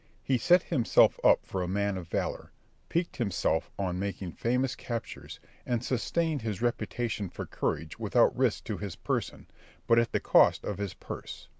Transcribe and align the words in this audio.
He 0.23 0.39
set 0.39 0.63
himself 0.63 1.19
up 1.23 1.45
for 1.45 1.61
a 1.61 1.67
man 1.67 1.95
of 1.95 2.07
valour, 2.07 2.51
piqued 2.89 3.17
himself 3.17 3.69
on 3.77 3.99
making 3.99 4.31
famous 4.31 4.73
captures, 4.75 5.39
and 5.63 5.85
sustained 5.85 6.41
his 6.41 6.59
reputation 6.59 7.29
for 7.29 7.45
courage 7.45 7.99
without 7.99 8.35
risk 8.35 8.63
to 8.63 8.77
his 8.79 8.95
person, 8.95 9.45
but 9.85 9.99
at 9.99 10.11
the 10.11 10.19
cost 10.19 10.63
of 10.63 10.79
his 10.79 10.95
purse. 10.95 11.49